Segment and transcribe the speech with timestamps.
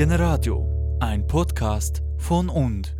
[0.00, 2.96] Generadio, ein Podcast von und.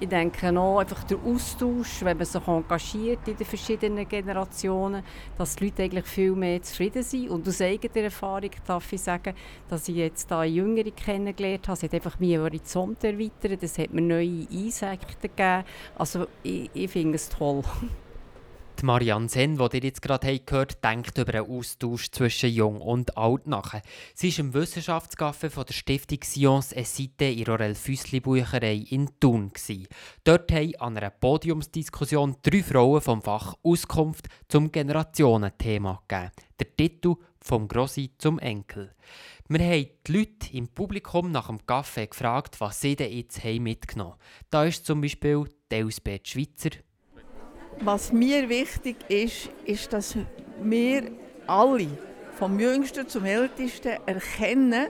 [0.00, 5.02] Ich denke auch einfach der Austausch, wenn man sich engagiert in den verschiedenen Generationen,
[5.36, 7.28] dass die Leute eigentlich viel mehr zufrieden sind.
[7.28, 9.34] Und aus eigener Erfahrung darf ich sagen,
[9.68, 11.76] dass ich jetzt da Jüngere kennengelernt habe.
[11.76, 15.64] Es hat einfach meinen Horizont erweitert, es hat mir neue Einsichten gegeben.
[15.96, 17.62] Also ich, ich finde es toll.
[18.82, 23.16] Die Marianne Sen, die ihr jetzt gerade gehört denkt über einen Austausch zwischen Jung und
[23.16, 23.80] Alt nach.
[24.12, 29.08] Sie ist im Wissenschaftscafé von der Stiftung Science et Cité in Rorel Füssli Bucherei in
[29.20, 29.52] Thun.
[30.24, 36.32] Dort haben an einer Podiumsdiskussion drei Frauen vom Fach Auskunft zum Generationenthema gegeben.
[36.58, 38.96] Der Titel «Vom Grossi zum Enkel».
[39.48, 44.14] Wir haben die Leute im Publikum nach dem Kaffee gefragt, was sie denn jetzt mitgenommen
[44.14, 44.20] haben.
[44.50, 46.70] Da ist zum Beispiel Elsbeth Schweitzer,
[47.84, 50.16] was mir wichtig ist, ist, dass
[50.62, 51.10] wir
[51.46, 51.88] alle,
[52.38, 54.86] vom Jüngsten zum Ältesten, erkennen,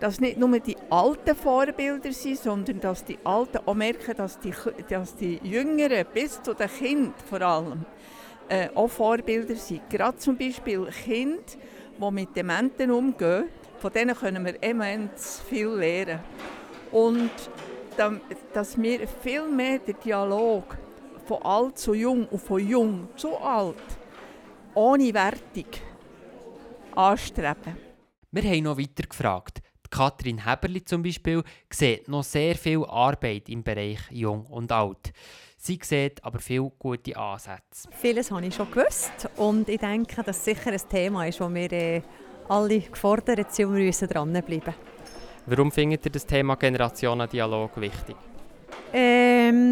[0.00, 4.52] dass nicht nur die alten Vorbilder sind, sondern dass die Alten auch merken, dass die,
[4.88, 7.84] dass die Jüngeren bis zu den Kindern vor allem
[8.48, 9.90] äh, auch Vorbilder sind.
[9.90, 11.42] Gerade zum Beispiel Kinder,
[12.00, 13.44] die mit Dementen umgehen,
[13.78, 16.20] von denen können wir immens viel lernen.
[16.92, 17.30] Und
[18.54, 20.78] dass wir viel mehr den Dialog
[21.28, 23.76] von alt zu jung und von jung zu alt,
[24.74, 25.66] ohne Wertung
[26.96, 27.76] anstreben.
[28.30, 29.60] Wir haben noch weiter gefragt.
[29.90, 35.12] Katrin Heberli zum Beispiel sieht noch sehr viel Arbeit im Bereich Jung und Alt.
[35.56, 37.88] Sie sieht aber viele gute Ansätze.
[37.90, 41.52] Vieles habe ich schon gewusst und ich denke, dass es sicher ein Thema ist, wo
[41.52, 42.02] wir äh,
[42.48, 44.74] alle gefordert sind und wir müssen dranbleiben.
[45.46, 48.16] Warum findet ihr das Thema Generationendialog wichtig?
[48.92, 49.67] Ähm,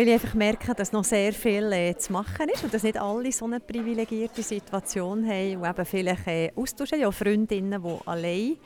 [0.00, 2.98] weil ich einfach merke, dass noch sehr viel äh, zu machen ist und dass nicht
[2.98, 8.56] alle so eine privilegierte Situation haben und eben vielleicht äh, austauschen, ja Freundinnen, die allein,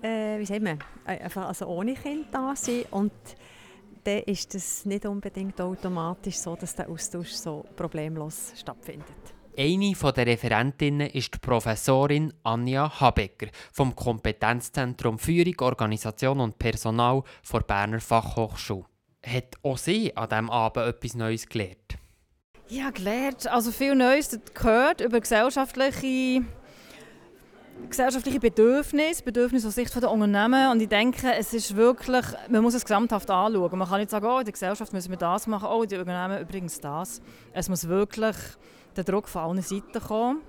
[0.00, 2.86] äh, wie sagt man, äh, einfach also ohne Kind da sind.
[2.92, 3.10] Und
[4.04, 9.06] dann ist es nicht unbedingt automatisch so, dass der Austausch so problemlos stattfindet.
[9.58, 17.60] Eine der Referentinnen ist die Professorin Anja Habecker vom Kompetenzzentrum Führung, Organisation und Personal der
[17.62, 18.84] Berner Fachhochschule
[19.24, 21.98] hat auch sie an diesem Abend etwas Neues gelernt?
[22.68, 23.46] Ja, gelernt.
[23.46, 26.42] Also viel Neues gehört über gesellschaftliche,
[27.88, 30.70] gesellschaftliche Bedürfnisse, Bedürfnisse aus Sicht der Unternehmen.
[30.70, 33.78] Und ich denke, es ist wirklich, man muss es gesamthaft anschauen.
[33.78, 36.42] Man kann nicht sagen, oh, in der Gesellschaft müssen wir das machen, oh, den Unternehmen
[36.42, 37.22] übrigens das.
[37.52, 38.36] Es muss wirklich
[38.96, 40.42] der Druck von allen Seiten kommen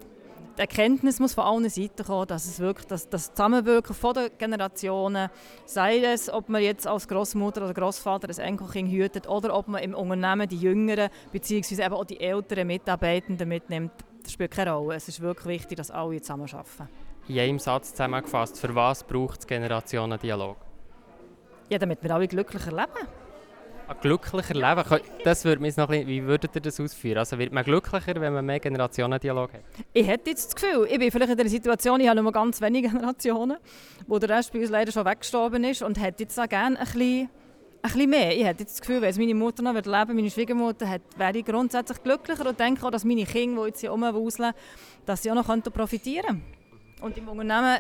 [0.57, 4.29] die Erkenntnis muss von allen Seiten kommen, dass es wirklich das, das Zusammenwirken von den
[4.37, 5.29] Generationen,
[5.65, 9.81] sei es, ob man jetzt als Großmutter oder Großvater ein Enkelkind hütet oder ob man
[9.81, 11.83] im Unternehmen die Jüngeren bzw.
[11.83, 13.91] eben auch die älteren Mitarbeitenden mitnimmt,
[14.21, 14.95] das spielt keine Rolle.
[14.95, 16.89] Es ist wirklich wichtig, dass alle zusammenarbeiten.
[17.27, 20.57] In einem Satz zusammengefasst, für was braucht es Generationendialog?
[21.69, 23.07] Ja, damit wir alle glücklicher leben
[23.95, 25.01] glücklicher Leben.
[25.23, 27.17] Das würde mich noch ein wie würdet ihr das ausführen?
[27.17, 29.61] Also wird man glücklicher, wenn man mehr Generationendialog hat?
[29.93, 32.61] Ich hätte jetzt das Gefühl, ich bin vielleicht in der Situation, ich habe nur ganz
[32.61, 33.57] wenige Generationen,
[34.07, 36.85] wo der Rest bei uns leider schon weggestorben ist und hätte jetzt auch gerne ein
[36.85, 37.29] bisschen, ein
[37.81, 38.35] bisschen mehr.
[38.35, 41.45] Ich hätte jetzt das Gefühl, wenn meine Mutter noch leben würde, meine Schwiegermutter, wäre ich
[41.45, 44.53] grundsätzlich glücklicher und denke auch, dass meine Kinder, die jetzt hier rumwuseln,
[45.05, 46.59] dass sie auch noch profitieren könnten.
[47.01, 47.77] Und im Unternehmen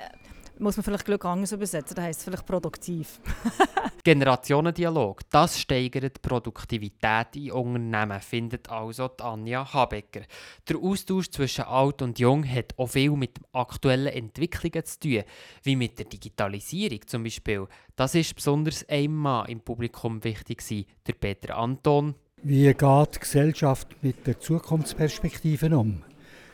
[0.59, 3.19] muss man vielleicht Glück anders übersetzen, das heisst vielleicht produktiv.
[4.03, 10.21] Generationendialog, das steigert die Produktivität in Unternehmen, findet also Anja Habecker.
[10.67, 15.23] Der Austausch zwischen alt und jung hat auch viel mit aktuellen Entwicklungen zu tun,
[15.63, 17.67] wie mit der Digitalisierung zum Beispiel.
[17.95, 20.63] Das ist besonders einmal im Publikum wichtig,
[21.05, 22.15] der Peter Anton.
[22.41, 26.03] Wie geht die Gesellschaft mit der Zukunftsperspektiven um?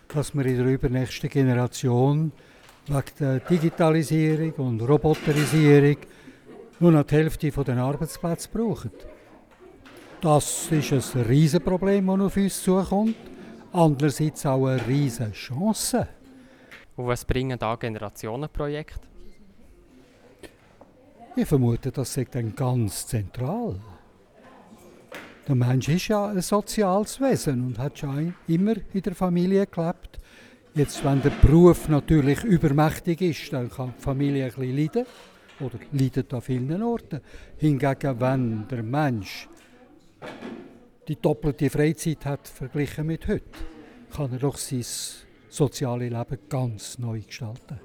[0.07, 2.31] Dass wir in der übernächsten Generation
[2.88, 5.97] wegen der Digitalisierung und Roboterisierung
[6.79, 8.91] nur noch die Hälfte der Arbeitsplätze brauchen.
[10.22, 13.16] Das ist ein Riesenproblem, das auf uns zukommt.
[13.72, 16.07] Andererseits auch eine riesige Chance.
[16.96, 19.00] Und was bringen da Generationenprojekte?
[21.35, 23.76] Ich vermute, das ist dann ganz zentral.
[25.47, 30.20] Der Mensch ist ja ein soziales Wesen und hat schon immer in der Familie gelebt.
[30.77, 35.05] Jetzt, wenn der Beruf natürlich übermächtig ist, dann kann die Familie ein bisschen leiden
[35.61, 37.22] oder leidet an vielen Orten.
[37.55, 39.47] Hingegen, wenn der Mensch
[41.07, 43.45] die doppelte Freizeit hat verglichen mit heute,
[44.13, 44.83] kann er doch sein
[45.47, 47.79] soziales Leben ganz neu gestalten.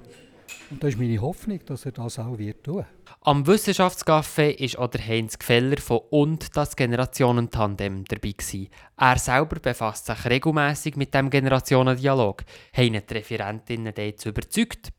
[0.69, 2.85] Und das ist meine Hoffnung, dass er das auch wird tun.
[3.21, 8.69] Am Wissenschaftscafé ist auch der Heinz Gfeller von «Und das Generationentandem» dabei gewesen.
[8.97, 12.43] Er selber befasst sich regelmäßig mit dem Generationendialog.
[12.75, 14.89] Haben die Referentinnen dazu überzeugt?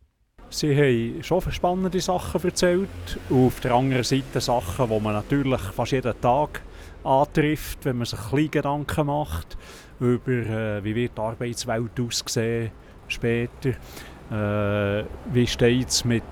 [0.50, 2.88] Sie haben schon spannende Sachen erzählt.
[3.30, 6.60] Und auf der anderen Seite Sachen, die man natürlich fast jeden Tag
[7.04, 9.56] antrifft, wenn man sich ein bisschen Gedanken macht
[9.98, 12.70] über, äh, wie wird die Arbeitswelt aussehen
[13.08, 13.72] später.
[14.30, 16.22] Äh, wie steht es mit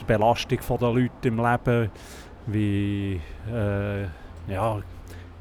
[0.00, 1.90] der Belastung der Leute im Leben?
[2.46, 3.20] Wie
[3.52, 4.02] äh,
[4.48, 4.80] ja,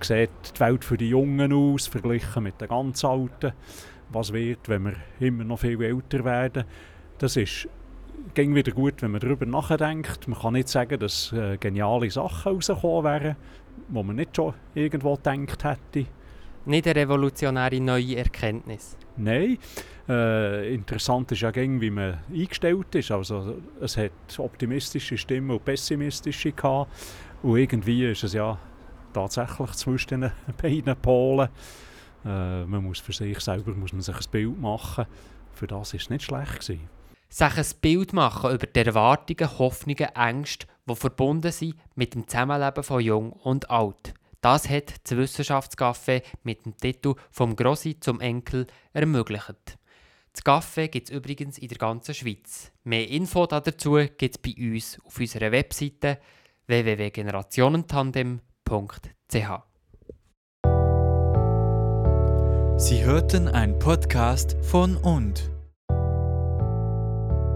[0.01, 3.53] sieht die Welt für die Jungen aus, verglichen mit den ganz Alten?
[4.09, 6.65] Was wird, wenn wir immer noch viel älter werden?
[7.17, 7.67] Das ist
[8.33, 10.27] ging wieder gut, wenn man darüber nachdenkt.
[10.27, 13.35] Man kann nicht sagen, dass äh, geniale Sachen rausgekommen wären,
[13.87, 16.07] die man nicht schon irgendwo gedacht hätte.
[16.65, 18.97] Nicht eine revolutionäre neue Erkenntnis.
[19.17, 19.57] Nein.
[20.07, 23.11] Äh, interessant ist ja, wie man eingestellt ist.
[23.11, 26.91] Also, es hat optimistische Stimmen und pessimistische gehabt.
[27.41, 28.57] Und irgendwie ist es ja
[29.13, 30.31] tatsächlich zwischen den
[30.61, 31.49] beiden Polen.
[32.23, 35.05] Äh, man muss für sich selber muss man sich ein Bild machen.
[35.53, 36.59] Für das war es nicht schlecht.
[36.59, 36.89] Gewesen
[37.35, 42.83] sich ein Bild machen über die Erwartungen, Hoffnungen, Ängste, die verbunden sind mit dem Zusammenleben
[42.83, 44.13] von Jung und Alt.
[44.41, 49.77] Das hat das Wissenschaftscafé mit dem Titel «Vom Grossi zum Enkel» ermöglicht.
[50.35, 52.69] Das Café gibt es übrigens in der ganzen Schweiz.
[52.83, 56.19] Mehr Info dazu gibt es bei uns auf unserer Webseite
[56.67, 59.49] www.generationentandem.ch.
[62.77, 65.49] Sie hörten einen Podcast von und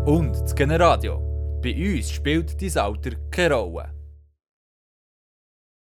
[0.05, 1.17] und das Generadio.
[1.61, 3.98] Bei uns spielt dein Alter keine Rolle.